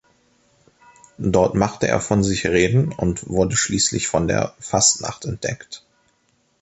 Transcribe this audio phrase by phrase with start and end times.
[1.19, 5.85] Dort machte er von sich reden und wurde schließlich von der Fastnacht entdeckt.